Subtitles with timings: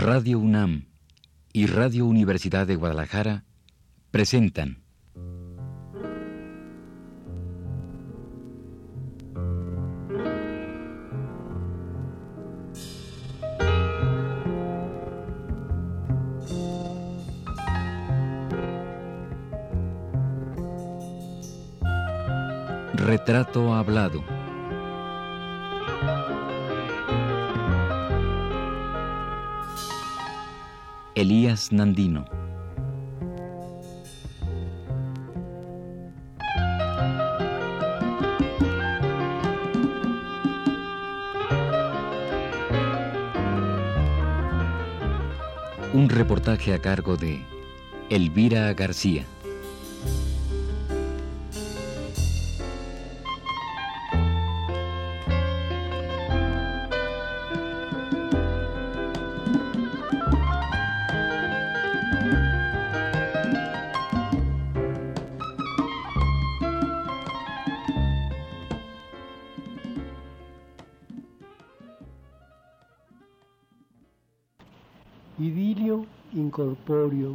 [0.00, 0.84] Radio UNAM
[1.52, 3.42] y Radio Universidad de Guadalajara
[4.12, 4.84] presentan
[22.94, 24.22] Retrato Hablado.
[31.18, 32.24] Elías Nandino.
[45.92, 47.42] Un reportaje a cargo de
[48.10, 49.26] Elvira García.
[76.48, 77.34] Incorpóreo.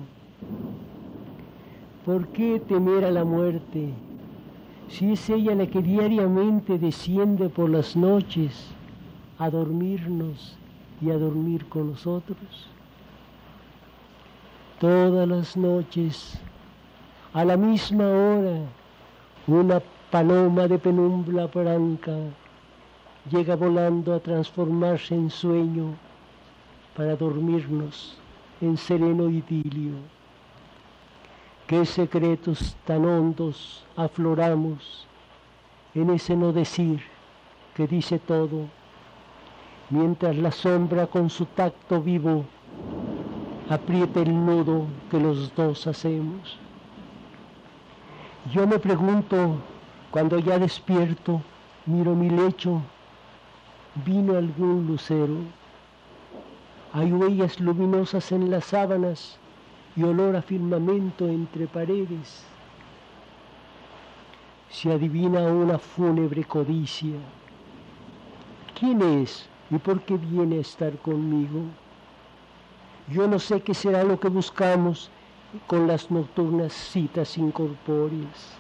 [2.06, 3.94] ¿Por qué temer a la muerte
[4.90, 8.52] si es ella la que diariamente desciende por las noches
[9.38, 10.58] a dormirnos
[11.02, 12.68] y a dormir con nosotros?
[14.80, 16.40] Todas las noches,
[17.34, 18.58] a la misma hora,
[19.48, 22.18] una paloma de penumbra blanca
[23.32, 25.96] llega volando a transformarse en sueño
[26.96, 28.23] para dormirnos
[28.62, 29.94] en sereno idilio.
[31.68, 35.08] Qué secretos tan hondos afloramos
[35.96, 37.02] en ese no decir
[37.76, 38.68] que dice todo,
[39.90, 42.46] mientras la sombra con su tacto vivo
[43.70, 46.58] aprieta el nudo que los dos hacemos.
[48.52, 49.56] Yo me pregunto,
[50.12, 51.42] cuando ya despierto,
[51.86, 52.82] miro mi lecho,
[54.06, 55.63] vino algún lucero
[56.96, 59.40] hay huellas luminosas en las sábanas
[59.96, 62.46] y olor a firmamento entre paredes.
[64.70, 67.16] Se adivina una fúnebre codicia.
[68.80, 71.62] ¿Quién es y por qué viene a estar conmigo?
[73.10, 75.10] Yo no sé qué será lo que buscamos
[75.66, 78.56] con las nocturnas citas incorpóreas.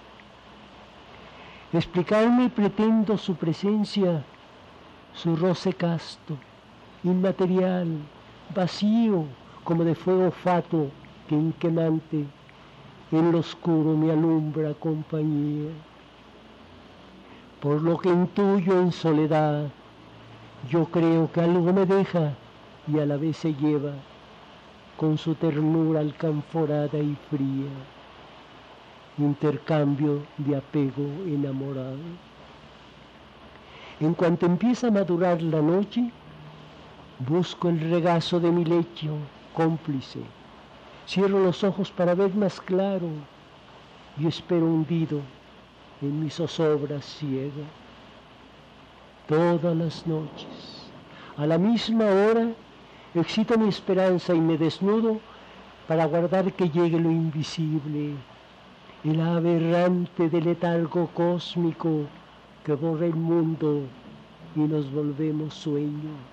[1.72, 4.24] Explicarme pretendo su presencia,
[5.14, 6.36] su roce casto,
[7.04, 8.00] inmaterial,
[8.56, 9.26] vacío
[9.64, 10.90] como de fuego fato
[11.28, 12.26] que inquemante
[13.12, 15.70] en lo oscuro me alumbra compañía.
[17.62, 19.70] Por lo que intuyo en soledad,
[20.70, 22.34] yo creo que algo me deja
[22.88, 23.94] y a la vez se lleva
[24.98, 27.72] con su ternura alcanforada y fría,
[29.18, 31.98] intercambio de apego enamorado.
[34.00, 36.12] En cuanto empieza a madurar la noche,
[37.20, 39.16] Busco el regazo de mi lecho
[39.54, 40.20] cómplice.
[41.08, 43.08] Cierro los ojos para ver más claro
[44.18, 45.20] y espero hundido
[46.02, 47.66] en mis zozobras ciega.
[49.28, 50.90] Todas las noches,
[51.38, 52.50] a la misma hora,
[53.14, 55.20] excito mi esperanza y me desnudo
[55.88, 58.16] para guardar que llegue lo invisible,
[59.04, 62.08] el aberrante del letargo cósmico
[62.66, 63.82] que borra el mundo
[64.56, 66.33] y nos volvemos sueño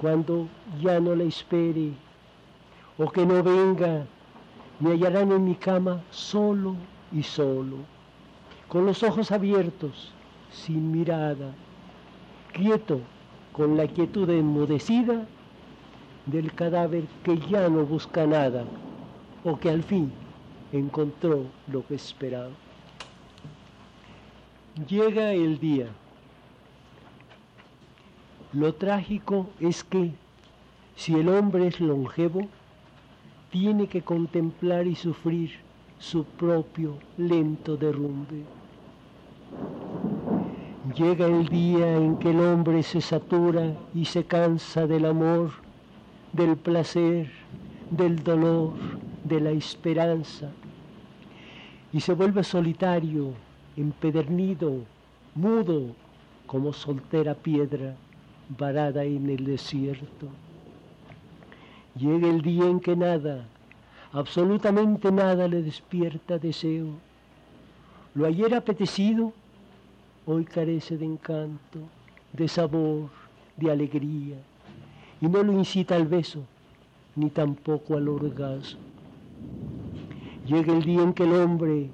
[0.00, 0.48] cuando
[0.80, 1.92] ya no la espere
[2.96, 4.06] o que no venga,
[4.78, 6.74] me hallarán en mi cama solo
[7.12, 7.76] y solo,
[8.68, 10.12] con los ojos abiertos,
[10.50, 11.52] sin mirada,
[12.52, 13.00] quieto,
[13.52, 15.26] con la quietud enmudecida
[16.24, 18.64] del cadáver que ya no busca nada
[19.44, 20.10] o que al fin
[20.72, 22.50] encontró lo que esperaba.
[24.88, 25.88] Llega el día.
[28.52, 30.10] Lo trágico es que
[30.96, 32.48] si el hombre es longevo,
[33.52, 35.52] tiene que contemplar y sufrir
[36.00, 38.42] su propio lento derrumbe.
[40.96, 45.52] Llega el día en que el hombre se satura y se cansa del amor,
[46.32, 47.30] del placer,
[47.88, 48.74] del dolor,
[49.22, 50.50] de la esperanza,
[51.92, 53.32] y se vuelve solitario,
[53.76, 54.72] empedernido,
[55.36, 55.94] mudo,
[56.48, 57.94] como soltera piedra
[58.58, 60.28] varada en el desierto.
[61.96, 63.46] Llega el día en que nada,
[64.12, 66.88] absolutamente nada le despierta deseo.
[68.14, 69.32] Lo ayer apetecido,
[70.26, 71.78] hoy carece de encanto,
[72.32, 73.10] de sabor,
[73.56, 74.36] de alegría.
[75.22, 76.42] y no lo incita al beso,
[77.14, 78.80] ni tampoco al orgasmo.
[80.46, 81.90] Llega el día en que el hombre,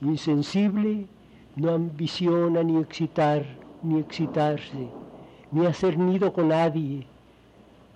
[0.00, 1.06] insensible,
[1.54, 3.44] no ambiciona ni excitar,
[3.82, 4.88] ni excitarse,
[5.52, 7.06] ni hacer nido con nadie,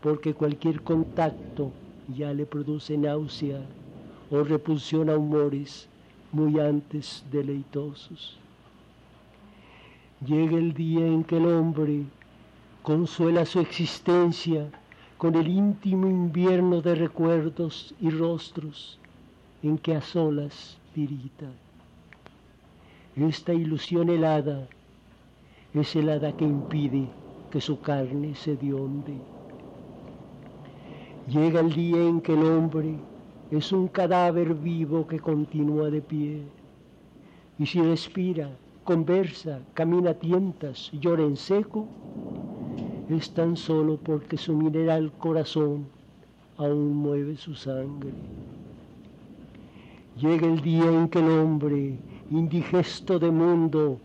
[0.02, 1.72] porque cualquier contacto
[2.06, 3.60] ya le produce náusea
[4.30, 5.88] o repulsión a humores
[6.32, 8.38] muy antes deleitosos.
[10.24, 12.04] Llega el día en que el hombre
[12.82, 14.70] consuela su existencia
[15.16, 18.98] con el íntimo invierno de recuerdos y rostros
[19.62, 21.46] en que a solas tirita.
[23.16, 24.68] Esta ilusión helada
[25.72, 27.08] es helada que impide
[27.56, 29.14] que su carne se dionde.
[31.26, 32.96] Llega el día en que el hombre
[33.50, 36.42] es un cadáver vivo que continúa de pie.
[37.58, 38.50] Y si respira,
[38.84, 41.86] conversa, camina tientas, llora en seco,
[43.08, 45.86] es tan solo porque su mineral corazón
[46.58, 48.10] aún mueve su sangre.
[50.20, 51.98] Llega el día en que el hombre,
[52.30, 53.98] indigesto de mundo,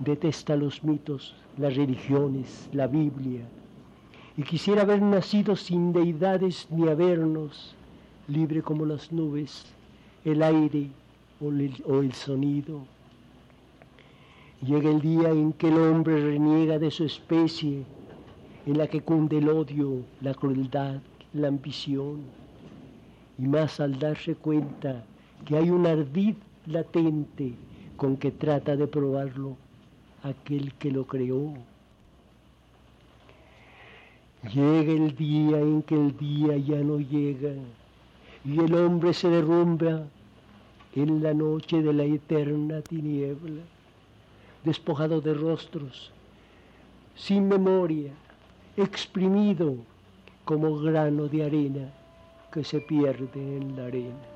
[0.00, 3.42] detesta los mitos, las religiones, la Biblia,
[4.36, 7.74] y quisiera haber nacido sin deidades ni habernos,
[8.26, 9.64] libre como las nubes,
[10.24, 10.88] el aire
[11.40, 12.80] o el, o el sonido.
[14.60, 17.84] Llega el día en que el hombre reniega de su especie,
[18.66, 21.00] en la que cunde el odio, la crueldad,
[21.32, 22.22] la ambición,
[23.38, 25.04] y más al darse cuenta
[25.44, 26.36] que hay un ardid
[26.66, 27.54] latente
[27.96, 29.56] con que trata de probarlo
[30.24, 31.54] aquel que lo creó.
[34.52, 37.52] Llega el día en que el día ya no llega
[38.44, 40.04] y el hombre se derrumba
[40.94, 43.62] en la noche de la eterna tiniebla,
[44.64, 46.10] despojado de rostros,
[47.14, 48.12] sin memoria,
[48.76, 49.76] exprimido
[50.44, 51.90] como grano de arena
[52.52, 54.33] que se pierde en la arena.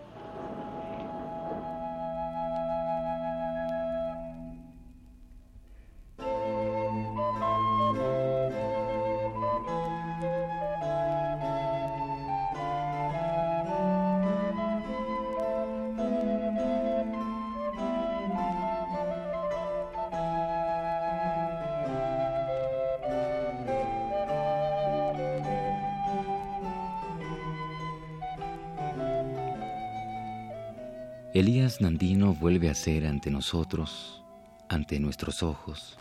[32.49, 34.23] Vuelve a ser ante nosotros,
[34.71, 35.99] ante nuestros ojos,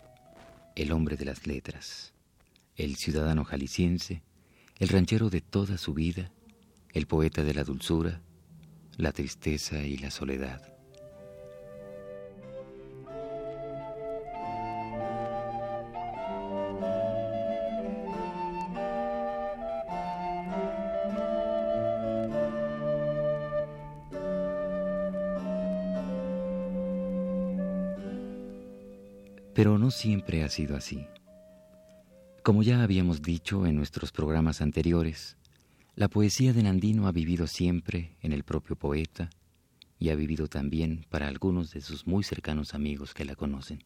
[0.77, 2.13] el hombre de las letras,
[2.77, 4.23] el ciudadano jalisciense,
[4.79, 6.31] el ranchero de toda su vida,
[6.94, 8.21] el poeta de la dulzura,
[8.95, 10.76] la tristeza y la soledad.
[29.87, 31.07] No siempre ha sido así.
[32.43, 35.37] Como ya habíamos dicho en nuestros programas anteriores,
[35.95, 39.29] la poesía de Nandino ha vivido siempre en el propio poeta
[39.97, 43.81] y ha vivido también para algunos de sus muy cercanos amigos que la conocen.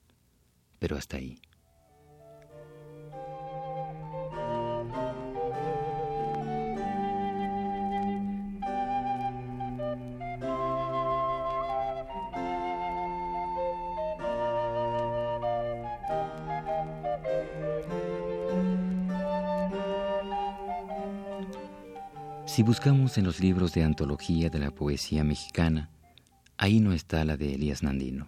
[0.80, 1.38] Pero hasta ahí.
[22.53, 25.89] Si buscamos en los libros de antología de la poesía mexicana,
[26.58, 28.27] ahí no está la de Elías Nandino.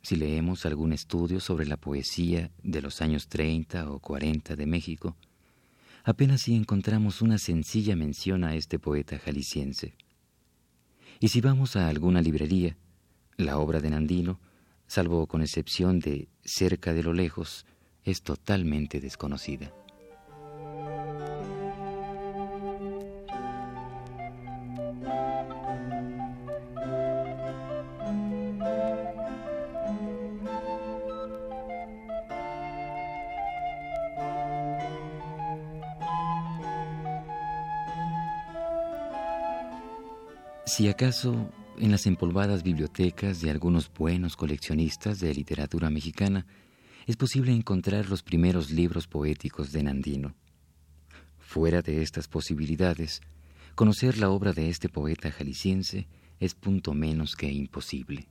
[0.00, 5.14] Si leemos algún estudio sobre la poesía de los años 30 o 40 de México,
[6.04, 9.94] apenas si encontramos una sencilla mención a este poeta jalisciense.
[11.20, 12.78] Y si vamos a alguna librería,
[13.36, 14.40] la obra de Nandino,
[14.86, 17.66] salvo con excepción de Cerca de lo lejos,
[18.04, 19.70] es totalmente desconocida.
[40.78, 46.46] Si acaso en las empolvadas bibliotecas de algunos buenos coleccionistas de literatura mexicana
[47.08, 50.36] es posible encontrar los primeros libros poéticos de Nandino.
[51.40, 53.22] Fuera de estas posibilidades,
[53.74, 56.06] conocer la obra de este poeta jalisciense
[56.38, 58.28] es punto menos que imposible.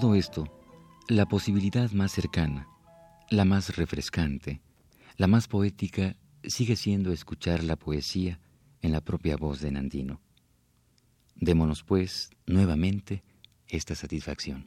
[0.00, 0.50] Todo esto,
[1.06, 2.66] la posibilidad más cercana,
[3.30, 4.60] la más refrescante,
[5.16, 8.40] la más poética sigue siendo escuchar la poesía
[8.82, 10.20] en la propia voz de Nandino.
[11.36, 13.22] Démonos, pues, nuevamente
[13.68, 14.64] esta satisfacción.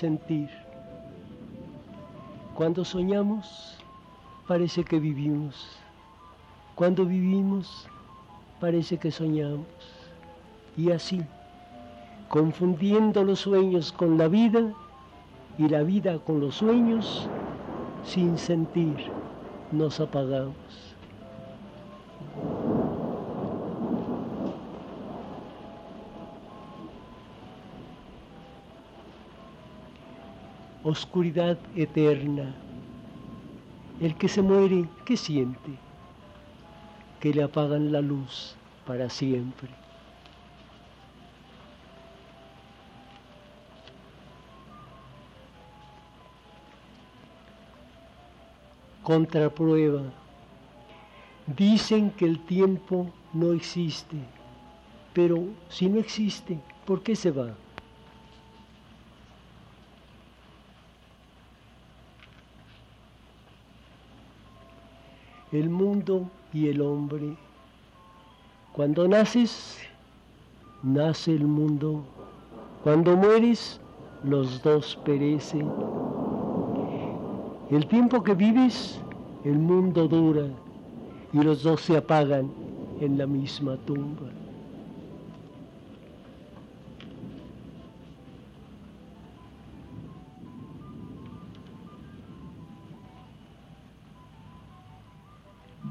[0.00, 0.48] Sentir.
[2.54, 3.76] Cuando soñamos,
[4.48, 5.54] parece que vivimos.
[6.74, 7.86] Cuando vivimos,
[8.60, 9.66] parece que soñamos.
[10.74, 11.20] Y así,
[12.30, 14.72] confundiendo los sueños con la vida
[15.58, 17.28] y la vida con los sueños,
[18.02, 18.96] sin sentir,
[19.70, 20.89] nos apagamos.
[30.90, 32.52] Oscuridad eterna.
[34.00, 35.70] El que se muere, ¿qué siente?
[37.20, 38.56] que le apagan la luz
[38.86, 39.68] para siempre.
[49.02, 50.02] Contraprueba.
[51.46, 54.16] Dicen que el tiempo no existe,
[55.12, 57.54] pero si no existe, ¿por qué se va?
[65.52, 67.36] El mundo y el hombre.
[68.72, 69.78] Cuando naces,
[70.84, 72.04] nace el mundo.
[72.84, 73.80] Cuando mueres,
[74.22, 75.68] los dos perecen.
[77.68, 79.00] El tiempo que vives,
[79.44, 80.46] el mundo dura
[81.32, 82.48] y los dos se apagan
[83.00, 84.28] en la misma tumba.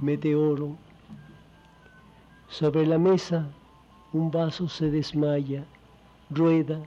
[0.01, 0.77] Meteoro.
[2.47, 3.47] Sobre la mesa
[4.11, 5.65] un vaso se desmaya,
[6.29, 6.81] rueda,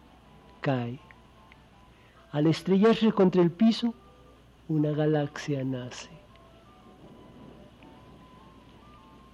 [0.60, 0.98] cae.
[2.32, 3.94] Al estrellarse contra el piso,
[4.68, 6.10] una galaxia nace.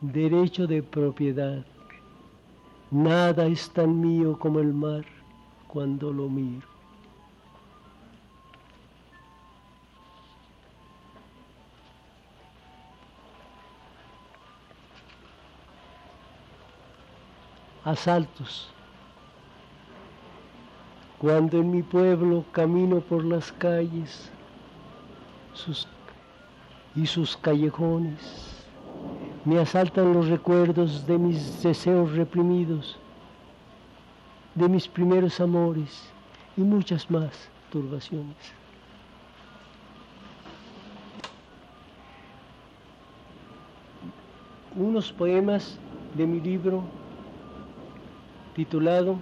[0.00, 1.64] Derecho de propiedad.
[2.90, 5.04] Nada es tan mío como el mar
[5.66, 6.77] cuando lo miro.
[17.90, 18.68] Asaltos.
[21.18, 24.30] Cuando en mi pueblo camino por las calles
[26.94, 28.64] y sus callejones,
[29.44, 32.98] me asaltan los recuerdos de mis deseos reprimidos,
[34.54, 36.10] de mis primeros amores
[36.56, 38.36] y muchas más turbaciones.
[44.76, 45.78] Unos poemas
[46.14, 46.84] de mi libro
[48.58, 49.20] titulado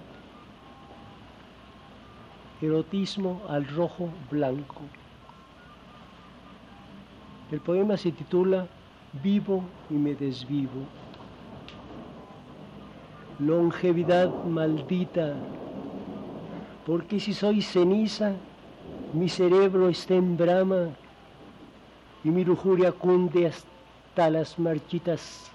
[2.59, 4.81] Erotismo al rojo blanco.
[7.51, 8.65] El poema se titula
[9.21, 10.81] Vivo y me desvivo.
[13.37, 15.35] Longevidad maldita,
[16.87, 18.33] porque si soy ceniza,
[19.13, 20.89] mi cerebro está en brama
[22.23, 25.51] y mi lujuria cunde hasta las marchitas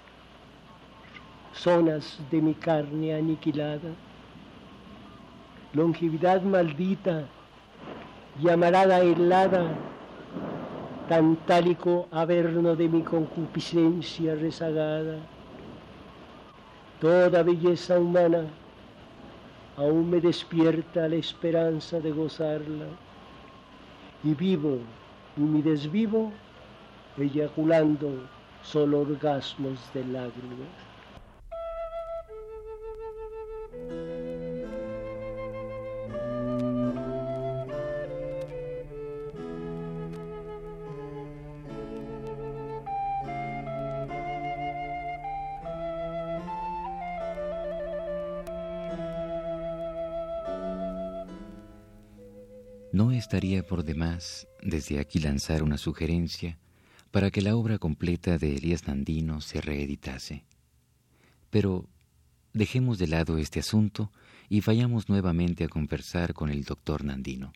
[1.53, 3.89] zonas de mi carne aniquilada.
[5.73, 7.25] Longevidad maldita,
[8.41, 9.65] llamarada helada,
[11.07, 15.17] tantálico averno de mi concupiscencia rezagada.
[16.99, 18.45] Toda belleza humana
[19.77, 22.87] aún me despierta la esperanza de gozarla.
[24.23, 24.77] Y vivo
[25.35, 26.31] y mi desvivo,
[27.17, 28.09] eyaculando
[28.61, 30.92] solo orgasmos de lágrimas.
[52.93, 56.59] No estaría por demás desde aquí lanzar una sugerencia
[57.09, 60.43] para que la obra completa de Elías Nandino se reeditase.
[61.49, 61.89] Pero
[62.53, 64.11] dejemos de lado este asunto
[64.47, 67.51] y vayamos nuevamente a conversar con el doctor Nandino.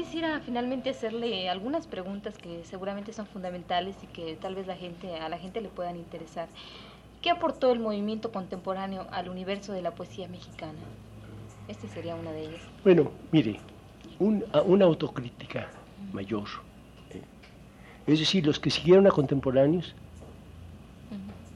[0.00, 5.16] Quisiera finalmente hacerle algunas preguntas que seguramente son fundamentales y que tal vez la gente,
[5.16, 6.48] a la gente le puedan interesar.
[7.20, 10.78] ¿Qué aportó el movimiento contemporáneo al universo de la poesía mexicana?
[11.68, 12.62] Esta sería una de ellas.
[12.82, 13.60] Bueno, mire,
[14.18, 15.68] una autocrítica
[16.14, 16.48] mayor.
[17.10, 17.20] ¿eh?
[18.06, 19.94] Es decir, los que siguieron a contemporáneos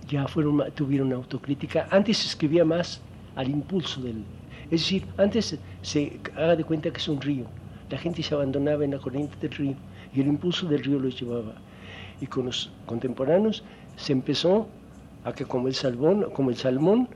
[0.07, 1.89] ya fueron, tuvieron una autocrítica.
[1.91, 3.01] Antes se escribía más
[3.37, 4.23] al impulso del...
[4.65, 7.47] Es decir, antes se haga de cuenta que es un río.
[7.91, 9.75] La gente se abandonaba en la corriente del río
[10.15, 11.55] y el impulso del río los llevaba.
[12.21, 13.65] Y con los contemporáneos
[13.97, 14.69] se empezó
[15.25, 17.09] a que como el salmón, como el salmón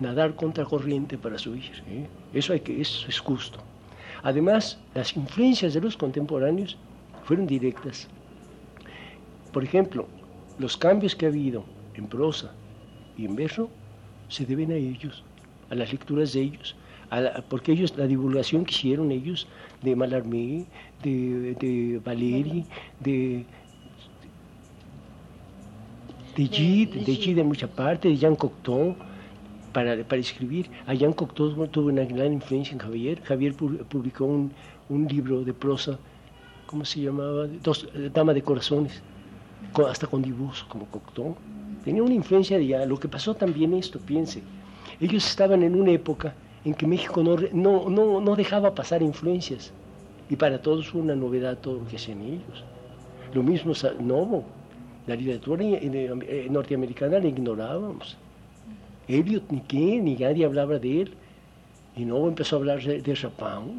[0.00, 1.70] nadar contra corriente para subir.
[1.88, 2.06] ¿eh?
[2.34, 3.58] Eso, hay que, eso es justo.
[4.22, 6.76] Además, las influencias de los contemporáneos
[7.24, 8.08] fueron directas.
[9.52, 10.06] Por ejemplo,
[10.58, 12.52] los cambios que ha habido en prosa
[13.16, 13.70] y en verso
[14.28, 15.22] se deben a ellos,
[15.70, 16.76] a las lecturas de ellos,
[17.48, 19.46] porque ellos, la divulgación que hicieron ellos
[19.82, 20.64] de Mallarmé,
[21.02, 22.64] de, de Valeri,
[23.00, 23.44] de,
[26.36, 28.96] de Gide, de Gide en mucha parte, de Jean Cocteau,
[29.72, 30.70] para, para escribir.
[30.86, 33.22] A Jean Cocteau tuvo una gran influencia en Javier.
[33.22, 34.50] Javier publicó un,
[34.88, 35.98] un libro de prosa,
[36.66, 37.46] ¿cómo se llamaba?
[37.62, 39.02] Dos, eh, Dama de Corazones,
[39.88, 41.36] hasta con dibujos como Cocteau.
[41.84, 42.84] Tenía una influencia de ya.
[42.86, 44.42] Lo que pasó también esto, piense.
[45.00, 46.34] Ellos estaban en una época
[46.66, 49.72] en que México no, no, no, no dejaba pasar influencias.
[50.28, 52.64] Y para todos fue una novedad todo lo que hacían ellos.
[53.32, 54.44] Lo mismo Novo.
[55.06, 55.64] La literatura
[56.50, 58.16] norteamericana la ignorábamos.
[59.06, 61.14] Eliot ni qué, ni nadie hablaba de él.
[61.94, 63.14] Y no empezó a hablar de, de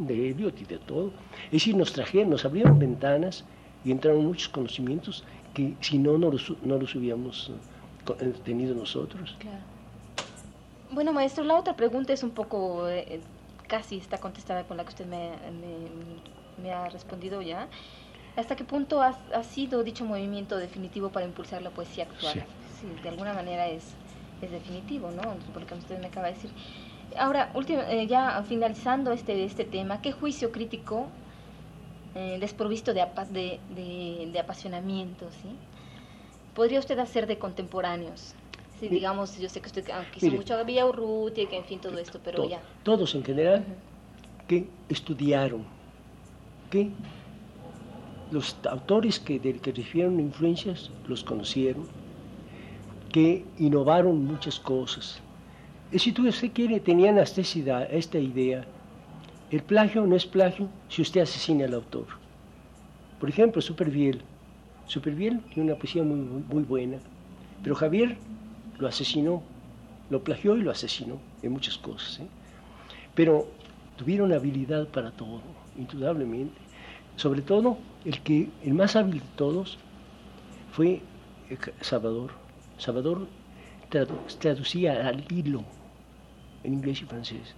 [0.08, 1.12] de Eliot y de todo.
[1.48, 3.44] Es decir, nos trajeron, nos abrieron ventanas
[3.84, 8.74] y entraron muchos conocimientos que si no, no los, no los hubiéramos eh, eh, tenido
[8.74, 9.36] nosotros.
[9.40, 9.77] Claro.
[10.92, 13.22] Bueno, maestro, la otra pregunta es un poco, eh,
[13.68, 15.32] casi está contestada con la que usted me,
[16.62, 17.68] me, ha respondido ya.
[18.36, 22.34] ¿Hasta qué punto ha, ha, sido dicho movimiento definitivo para impulsar la poesía actual?
[22.80, 22.88] Sí.
[22.88, 23.96] sí de alguna manera es
[24.42, 25.22] es definitivo, ¿no?
[25.54, 26.52] Por lo que usted me acaba de decir.
[27.18, 31.08] Ahora, eh, ya finalizando este, este tema, ¿qué juicio crítico
[32.16, 35.50] eh, desprovisto de, de, de, apasionamiento, ¿sí?
[36.54, 38.36] podría usted hacer de contemporáneos?
[38.80, 41.98] Si digamos, yo sé que usted quiso mucho a Villa Urrutia, que en fin, todo
[41.98, 42.62] esto, pero ya.
[42.84, 43.66] Todos en general
[44.48, 45.66] que estudiaron,
[46.70, 46.90] que
[48.32, 51.88] los autores que, que recibieron influencias los conocieron,
[53.12, 55.20] que innovaron muchas cosas.
[55.92, 58.66] Y si usted quiere, tenían hasta esta idea.
[59.50, 62.08] El plagio no es plagio si usted asesina al autor.
[63.20, 64.22] Por ejemplo, Superviel.
[64.86, 66.98] Superviel tiene una poesía muy, muy buena,
[67.64, 68.18] pero Javier
[68.80, 69.42] lo asesinó,
[70.10, 72.20] lo plagió y lo asesinó en muchas cosas.
[72.20, 72.28] ¿eh?
[73.16, 73.48] Pero
[73.98, 75.42] tuvieron habilidad para todo,
[75.78, 76.56] indudablemente.
[77.16, 79.78] Sobre todo, el, que, el más hábil de todos
[80.72, 81.02] fue
[81.82, 82.32] Salvador.
[82.78, 83.28] Salvador
[84.40, 85.64] traducía al hilo
[86.64, 87.56] en inglés y francés.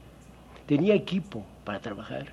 [0.65, 2.27] Tenía equipo para trabajar.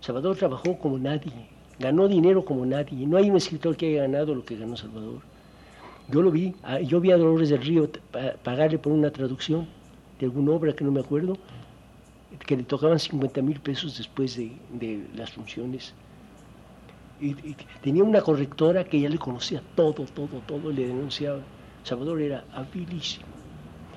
[0.00, 3.06] Salvador trabajó como nadie, ganó dinero como nadie.
[3.06, 5.20] No hay un escritor que haya ganado lo que ganó Salvador.
[6.08, 7.88] Yo lo vi, ah, yo vi a Dolores del Río
[8.42, 9.66] pagarle por una traducción
[10.18, 11.36] de alguna obra que no me acuerdo,
[12.46, 15.94] que le tocaban 50 mil pesos después de, las funciones.
[17.20, 17.34] Y,
[17.82, 21.40] tenía una correctora que ya le conocía todo, todo, todo, le denunciaba.
[21.84, 23.26] Salvador era habilísimo.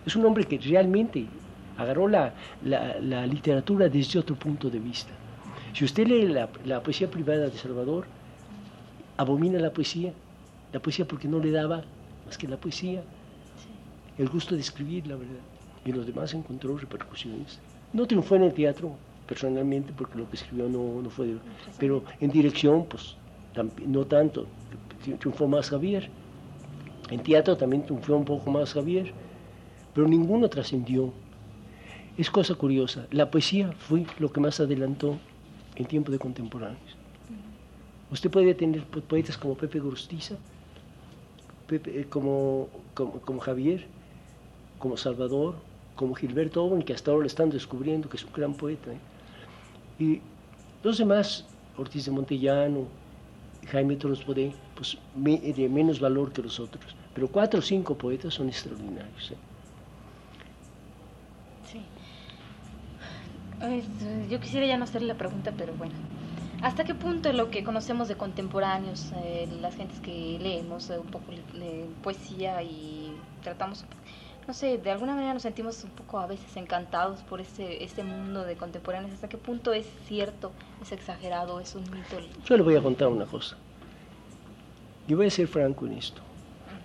[0.05, 1.25] Es un hombre que realmente
[1.77, 2.33] agarró la,
[3.25, 5.11] literatura desde otro punto de vista.
[5.73, 8.05] Si usted lee la, poesía privada de Salvador,
[9.17, 10.13] abomina la poesía,
[10.71, 11.83] la poesía porque no le daba
[12.25, 13.03] más que la poesía,
[14.17, 15.43] el gusto de escribir, la verdad.
[15.85, 17.59] Y los demás encontró repercusiones.
[17.93, 18.95] No triunfó en el teatro,
[19.27, 21.35] personalmente, porque lo que escribió no, no fue...
[21.77, 23.15] pero en dirección, pues,
[23.85, 24.47] no tanto.
[25.19, 26.09] Triunfó más Javier.
[27.09, 29.13] En teatro también triunfó un poco más Javier,
[29.93, 31.13] pero ninguno trascendió.
[32.17, 35.17] Es cosa curiosa, la poesía fue lo que más adelantó
[35.75, 36.95] en tiempo de contemporáneos.
[38.09, 40.35] Usted puede tener poetas como Pepe Gorostiza,
[41.69, 43.85] eh, como, como, Javier,
[44.79, 45.55] como Salvador,
[45.95, 48.91] como Gilberto Owen, que hasta ahora lo están descubriendo, que es un gran poeta.
[48.91, 48.99] ¿eh?
[49.99, 50.21] Y
[50.83, 51.45] los demás,
[51.77, 52.85] Ortiz de Montellano,
[53.71, 56.95] Jaime Torres Bodé, pues de menos valor que los otros.
[57.13, 59.31] Pero cuatro o cinco poetas son extraordinarios.
[59.31, 59.37] ¿eh?
[61.71, 61.81] Sí.
[64.29, 65.93] yo quisiera ya no hacerle la pregunta, pero bueno.
[66.61, 71.07] ¿Hasta qué punto lo que conocemos de contemporáneos, eh, las gentes que leemos eh, un
[71.07, 71.25] poco
[72.01, 73.85] poesía y tratamos
[74.47, 78.03] no sé, de alguna manera nos sentimos un poco a veces encantados por este, este
[78.03, 79.13] mundo de contemporáneos.
[79.13, 82.17] ¿Hasta qué punto es cierto, es exagerado, es un mito?
[82.45, 83.57] Yo le voy a contar una cosa.
[85.07, 86.21] Y voy a ser franco en esto.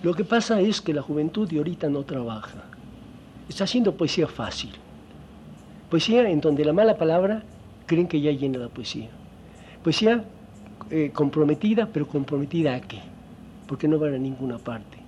[0.02, 2.64] Lo que pasa es que la juventud de ahorita no trabaja.
[3.48, 4.72] Está haciendo poesía fácil.
[5.90, 7.42] Poesía en donde la mala palabra
[7.85, 9.11] creen que ya llena la poesía.
[9.82, 10.24] Poesía
[10.90, 13.00] eh, comprometida, pero comprometida a qué?
[13.66, 14.98] Porque no van a ninguna parte.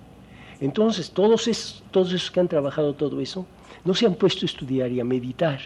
[0.59, 3.45] Entonces, todos esos, todos esos que han trabajado todo eso,
[3.85, 5.59] no se han puesto a estudiar y a meditar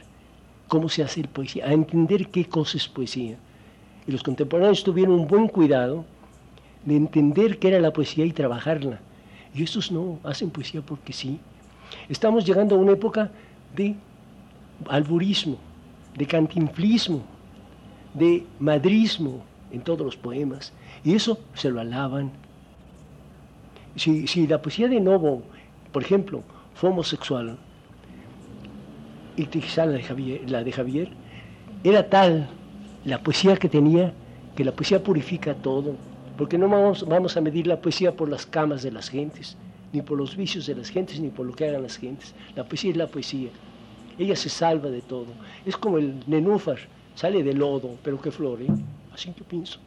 [0.68, 3.38] cómo se hace poesía, a entender qué cosa es poesía.
[4.08, 6.04] Y los contemporáneos tuvieron un buen cuidado
[6.84, 9.00] de entender qué era la poesía y trabajarla.
[9.54, 11.40] Y estos no, hacen poesía porque sí.
[12.10, 13.32] Estamos llegando a una época
[13.76, 13.96] de
[14.90, 15.58] alburismo,
[16.16, 17.24] de cantinflismo,
[18.18, 20.74] de madrismo en todos los poemas.
[21.04, 22.32] Y eso se lo alaban.
[23.96, 25.44] Si, si la poesía de Novo,
[25.92, 26.44] por ejemplo,
[26.76, 27.58] fue homosexual,
[29.36, 31.10] y quizá la de, Javier, la de Javier,
[31.84, 32.50] era tal
[33.06, 34.14] la poesía que tenía
[34.56, 35.96] que la poesía purifica todo,
[36.36, 39.56] porque no vamos, vamos a medir la poesía por las camas de las gentes,
[39.94, 42.34] ni por los vicios de las gentes, ni por lo que hagan las gentes.
[42.56, 43.50] La poesía es la poesía.
[44.18, 45.28] Ella se salva de todo.
[45.64, 46.80] Es como el nenúfar,
[47.18, 48.68] sale de lodo, pero que flore.
[49.12, 49.87] Así yo pienso.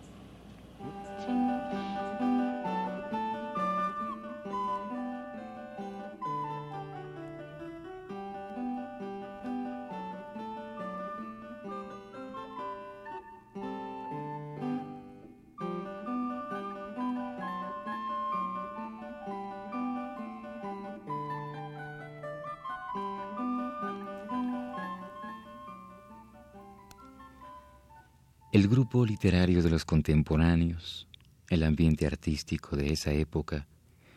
[28.52, 31.06] El grupo literario de los contemporáneos,
[31.50, 33.68] el ambiente artístico de esa época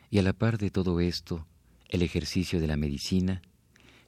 [0.09, 1.45] y a la par de todo esto,
[1.87, 3.43] el ejercicio de la medicina,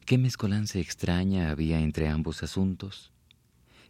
[0.03, 3.11] ¿qué mezcolanza extraña había entre ambos asuntos?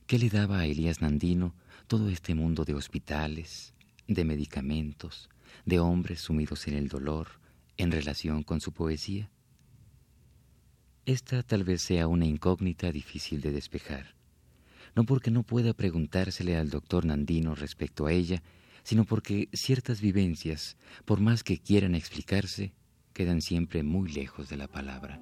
[0.08, 1.56] ¿Qué le daba a Elías Nandino
[1.88, 3.74] todo este mundo de hospitales,
[4.10, 5.30] de medicamentos,
[5.66, 7.30] de hombres sumidos en el dolor
[7.78, 9.30] en relación con su poesía?
[11.06, 14.15] Esta tal vez sea una incógnita difícil de despejar
[14.96, 18.42] no porque no pueda preguntársele al doctor Nandino respecto a ella,
[18.84, 22.74] sino porque ciertas vivencias, por más que quieran explicarse,
[23.14, 25.20] quedan siempre muy lejos de la palabra.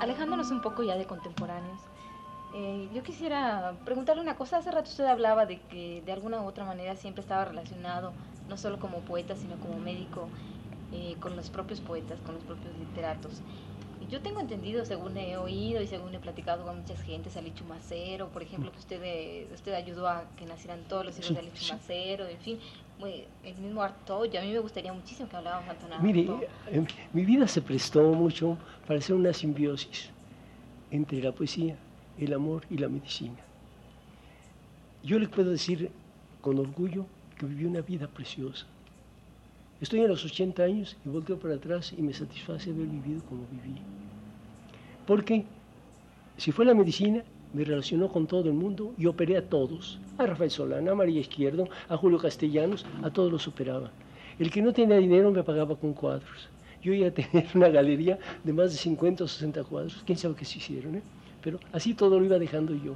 [0.00, 1.80] Alejándonos un poco ya de contemporáneos,
[2.54, 4.58] eh, yo quisiera preguntarle una cosa.
[4.58, 8.12] Hace rato usted hablaba de que de alguna u otra manera siempre estaba relacionado,
[8.48, 10.28] no solo como poeta, sino como médico,
[10.92, 13.42] eh, con los propios poetas, con los propios literatos.
[14.08, 18.28] Yo tengo entendido, según he oído y según he platicado con muchas gentes, Alichu Macero,
[18.28, 21.74] por ejemplo, que usted, eh, usted ayudó a que nacieran todos los hijos de Alichu
[21.74, 22.58] Macero, en fin,
[23.44, 24.40] el mismo Artoyo.
[24.40, 26.48] A mí me gustaría muchísimo que habláramos Antonio Mire,
[27.12, 28.56] mi vida se prestó mucho
[28.86, 30.08] para hacer una simbiosis
[30.90, 31.76] entre la poesía
[32.18, 33.38] el amor y la medicina.
[35.02, 35.90] Yo le puedo decir
[36.40, 37.06] con orgullo
[37.38, 38.66] que viví una vida preciosa.
[39.80, 43.46] Estoy en los 80 años y volteo para atrás y me satisface haber vivido como
[43.50, 43.78] viví.
[45.06, 45.44] Porque
[46.36, 49.98] si fue la medicina, me relacionó con todo el mundo y operé a todos.
[50.18, 53.90] A Rafael Solana, a María Izquierdo, a Julio Castellanos, a todos los operaba.
[54.38, 56.48] El que no tenía dinero me pagaba con cuadros.
[56.82, 60.02] Yo iba a tener una galería de más de 50 o 60 cuadros.
[60.04, 60.96] ¿Quién sabe qué se hicieron?
[60.96, 61.02] Eh?
[61.42, 62.94] Pero así todo lo iba dejando yo.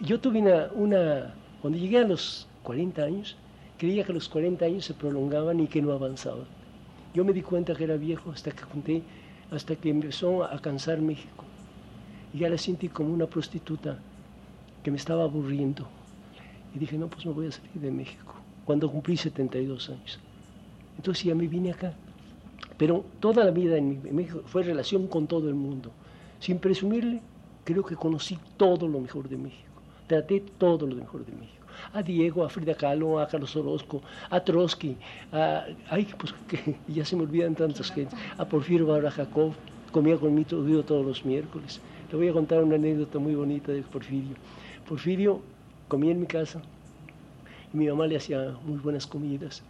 [0.00, 0.40] Yo tuve
[0.74, 3.36] una, cuando llegué a los 40 años,
[3.76, 6.46] creía que los 40 años se prolongaban y que no avanzaban.
[7.14, 9.02] Yo me di cuenta que era viejo hasta que junté,
[9.50, 11.44] hasta que empezó a cansar México.
[12.32, 13.98] Y ya la sentí como una prostituta
[14.82, 15.88] que me estaba aburriendo.
[16.74, 20.20] Y dije, no, pues me voy a salir de México, cuando cumplí 72 años.
[20.96, 21.94] Entonces ya me vine acá.
[22.76, 25.90] Pero toda la vida en México fue relación con todo el mundo,
[26.38, 27.20] sin presumirle
[27.68, 29.82] creo que conocí todo lo mejor de México.
[30.06, 31.66] Traté todo lo mejor de México.
[31.92, 34.00] A Diego, a Frida Kahlo, a Carlos Orozco,
[34.30, 34.96] a Trotsky,
[35.32, 39.52] a, ay, pues que ya se me olvidan tantas gentes, a Porfirio Barra Jacob,
[39.92, 41.78] comía conmigo todos los miércoles.
[42.10, 44.36] Le voy a contar una anécdota muy bonita de Porfirio.
[44.88, 45.42] Porfirio
[45.88, 46.62] comía en mi casa
[47.74, 49.62] y mi mamá le hacía muy buenas comidas.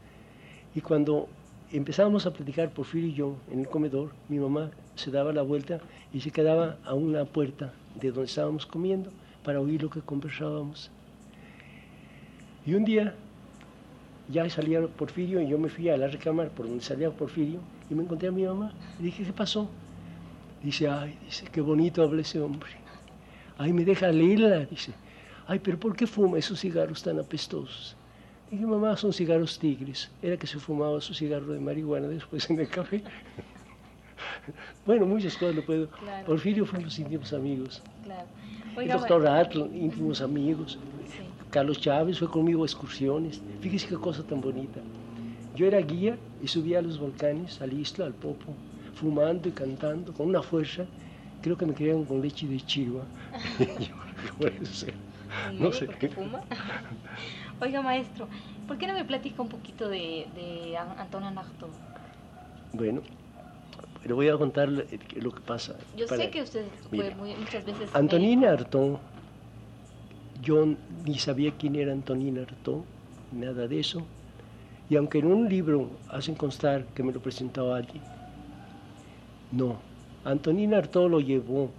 [0.72, 1.26] Y cuando
[1.72, 5.80] empezábamos a platicar, Porfirio y yo, en el comedor, mi mamá se daba la vuelta
[6.12, 9.10] y se quedaba a una puerta de donde estábamos comiendo
[9.44, 10.90] para oír lo que conversábamos.
[12.66, 13.14] Y un día
[14.28, 17.94] ya salía Porfirio y yo me fui a la recámara por donde salía Porfirio y
[17.94, 19.68] me encontré a mi mamá y dije, ¿qué pasó?
[20.62, 22.70] Dice, ay, dice, qué bonito habla ese hombre.
[23.56, 24.92] Ay, me deja leerla, dice.
[25.46, 27.96] Ay, pero ¿por qué fuma esos cigarros tan apestosos?
[28.50, 30.10] Dije, mamá, son cigarros tigres.
[30.22, 33.02] Era que se fumaba su cigarro de marihuana después en el café.
[34.86, 35.88] bueno, muchas cosas lo puedo.
[36.26, 37.82] Porfirio fuimos íntimos amigos.
[38.04, 38.26] Claro.
[38.80, 40.78] el doctor Atl, íntimos amigos.
[41.50, 43.40] Carlos Chávez fue conmigo a excursiones.
[43.60, 44.80] Fíjese qué cosa tan bonita.
[45.54, 48.54] Yo era guía y subía a los volcanes, al Isla, al Popo,
[48.94, 50.84] fumando y cantando con una fuerza.
[51.42, 53.02] Creo que me querían con leche de chiva.
[55.58, 55.88] no sé.
[55.98, 56.42] qué fuma?
[57.60, 58.28] Oiga, maestro,
[58.68, 61.68] ¿por qué no me platica un poquito de, de Antonio Narto?
[62.72, 63.02] Bueno,
[64.04, 65.76] le voy a contar lo que pasa.
[65.96, 67.90] Yo sé que usted fue muchas veces...
[67.94, 68.98] Antonina Artón,
[70.42, 70.66] yo
[71.04, 72.84] ni sabía quién era Antonina Artón,
[73.32, 74.02] nada de eso.
[74.88, 78.02] Y aunque en un libro hacen constar que me lo presentó alguien,
[79.52, 79.78] no.
[80.24, 81.70] Antonina Artón lo llevó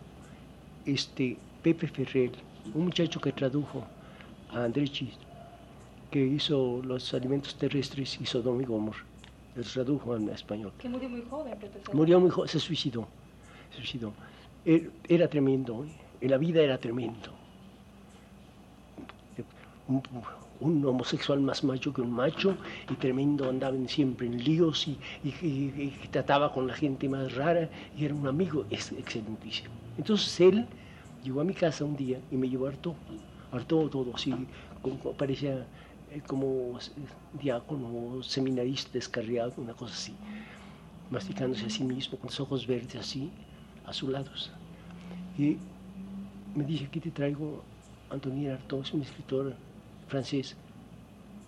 [0.86, 2.32] este Pepe Ferrer,
[2.74, 3.84] un muchacho que tradujo
[4.52, 5.30] a Andrés Chist
[6.10, 8.96] que hizo los alimentos terrestres, hizo Don Gomor,
[9.56, 10.72] el tradujo en español.
[10.78, 11.56] Que murió muy joven.
[11.94, 13.08] Murió muy joven, se suicidó.
[13.72, 14.14] Se suicidó.
[14.66, 15.90] Er, era tremendo, ¿eh?
[16.22, 17.32] en la vida era tremendo.
[19.88, 20.04] Un,
[20.60, 22.56] un, homosexual más macho que un macho
[22.90, 28.06] y tremendo, andaban siempre en líos y, y, trataba con la gente más rara y
[28.06, 29.74] era un amigo excelentísimo.
[29.98, 30.68] Entonces él
[31.24, 32.94] llegó a mi casa un día y me llevó harto,
[33.52, 34.34] harto todo así,
[34.84, 35.66] como parecía
[36.28, 36.78] como
[37.34, 40.14] diácono, seminarista descarriado, una cosa así,
[41.12, 43.30] masticándose a sí mismo, con los ojos verdes así,
[43.86, 44.52] azulados.
[45.38, 45.58] Y
[46.56, 47.64] me dije, aquí te traigo
[48.10, 49.56] Antonin Artaud, un escritor
[50.08, 50.56] francés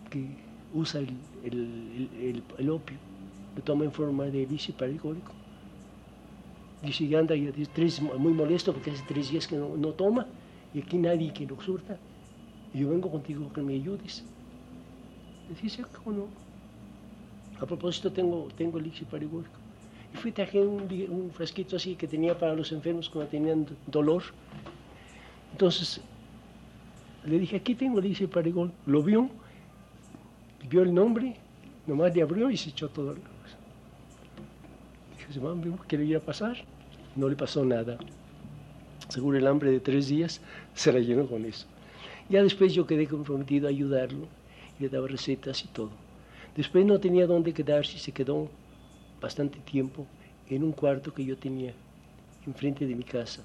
[0.09, 0.27] que
[0.73, 2.97] usa el, el, opio,
[3.55, 5.33] lo toma en forma de vicio paragórico.
[6.83, 10.25] Dice, y anda ya tres, muy molesto porque hace tres días que no, no toma
[10.73, 11.97] y aquí nadie que lo surta.
[12.73, 14.23] Y yo vengo contigo que me ayudes.
[15.59, 16.27] Dice, ¿cómo no?
[17.59, 19.51] A propósito, tengo, tengo elixir parigórico.
[20.13, 24.23] Y fui, traje un, frasquito así que tenía para los enfermos cuando tenían dolor.
[25.51, 26.01] Entonces,
[27.25, 28.71] le dije, aquí tengo elixir parigol.
[28.85, 29.29] Lo vio,
[30.69, 31.35] vio el nombre,
[31.85, 33.13] nomás le abrió y se echó todo.
[33.13, 33.27] Dije,
[35.87, 36.57] ¿qué le iba a pasar?
[37.15, 37.97] No le pasó nada.
[39.09, 40.41] Seguro el hambre de tres días
[40.73, 41.67] se la llenó con eso.
[42.29, 44.27] Ya después yo quedé comprometido a ayudarlo
[44.81, 45.91] le daba recetas y todo.
[46.55, 48.49] Después no tenía dónde quedarse y se quedó
[49.21, 50.05] bastante tiempo
[50.49, 51.73] en un cuarto que yo tenía
[52.45, 53.41] enfrente de mi casa.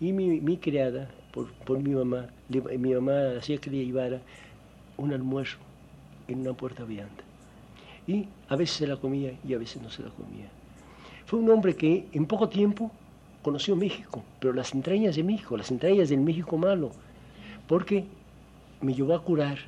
[0.00, 4.20] Y mi, criada, por, mi mamá, mi mamá hacía que le llevara
[4.96, 5.58] un almuerzo
[6.28, 7.24] en una puerta abierta.
[8.06, 10.48] Y a veces se la comía y a veces no se la comía.
[11.26, 12.90] Fue un hombre que en poco tiempo
[13.42, 16.92] conoció México, pero las entrañas de México, las entrañas del México malo,
[17.66, 18.04] porque
[18.80, 19.58] me llevó a curar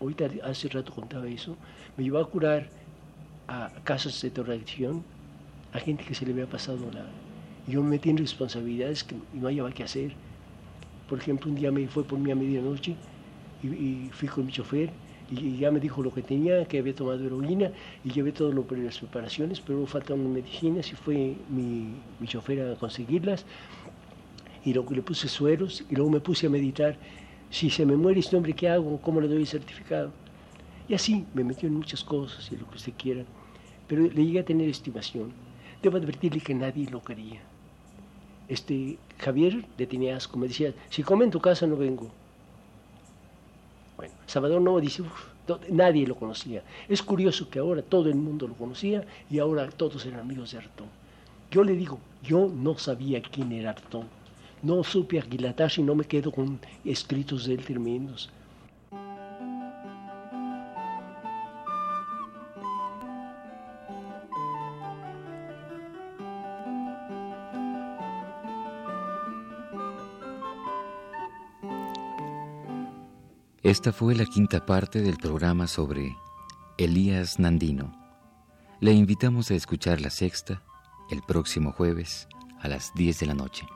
[0.00, 1.56] ahorita hace rato contaba eso,
[1.96, 2.68] me llevó a curar
[3.48, 5.02] a casos de drogadicción,
[5.72, 7.04] a gente que se le había pasado la...
[7.66, 10.12] Yo me metí en responsabilidades que no había que hacer.
[11.08, 12.96] Por ejemplo, un día me fue por mí a medianoche
[13.62, 14.90] y, fui con mi chofer
[15.30, 17.70] y ya me dijo lo que tenía, que había tomado heroína
[18.02, 23.44] y llevé por las preparaciones, pero faltaban medicinas y fue mi, mi chofer a conseguirlas
[24.64, 26.96] y luego le puse sueros y luego me puse a meditar
[27.50, 29.00] si se me muere este hombre, ¿qué hago?
[29.00, 30.10] ¿Cómo le doy el certificado?
[30.88, 33.24] Y así me metió en muchas cosas y lo que usted quiera,
[33.86, 35.32] pero le llegué a tener estimación.
[35.82, 37.40] Debo advertirle que nadie lo quería.
[38.48, 42.10] Este, Javier le tenía asco, me decía, si come en tu casa no vengo.
[43.96, 45.02] Bueno, Salvador no dice,
[45.70, 46.62] nadie lo conocía.
[46.88, 50.58] Es curioso que ahora todo el mundo lo conocía y ahora todos eran amigos de
[50.58, 50.88] Artón.
[51.50, 54.17] Yo le digo, yo no sabía quién era Artón
[54.62, 57.64] no supe aquilatar y no me quedo con escritos de él.
[73.62, 76.16] Esta fue la quinta parte del programa sobre
[76.78, 77.92] Elías Nandino.
[78.80, 80.62] Le invitamos a escuchar la sexta
[81.10, 82.28] el próximo jueves
[82.60, 83.66] a las 10 de la noche.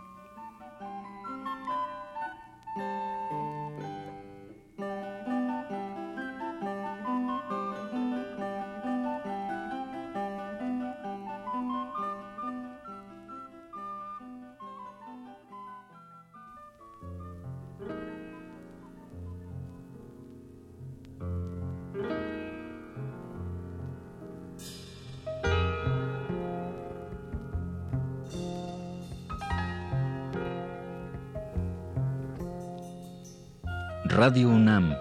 [34.32, 34.96] Radio UNAM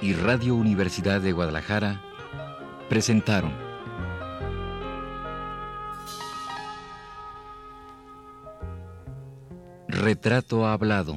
[0.00, 2.02] y Radio Universidad de Guadalajara
[2.88, 3.52] presentaron
[9.86, 11.16] Retrato Hablado.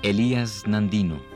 [0.00, 1.27] Elías Nandino.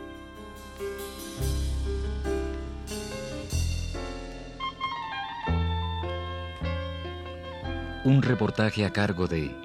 [8.13, 9.57] Un reportaje a cargo de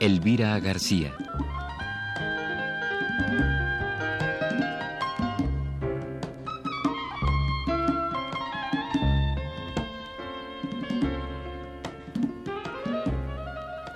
[0.00, 1.14] Elvira García.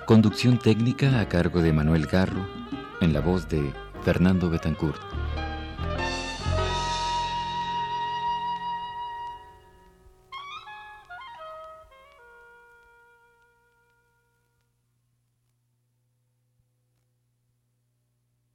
[0.05, 2.47] Conducción técnica a cargo de Manuel Garro,
[3.01, 3.73] en la voz de
[4.05, 5.20] Fernando Betancourt.